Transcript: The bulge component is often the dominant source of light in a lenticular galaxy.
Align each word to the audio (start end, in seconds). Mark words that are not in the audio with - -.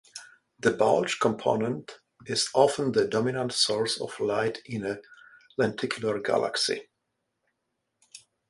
The 0.59 0.71
bulge 0.71 1.19
component 1.19 1.99
is 2.25 2.49
often 2.55 2.91
the 2.91 3.07
dominant 3.07 3.53
source 3.53 4.01
of 4.01 4.19
light 4.19 4.59
in 4.65 4.83
a 4.83 4.97
lenticular 5.59 6.19
galaxy. 6.19 6.89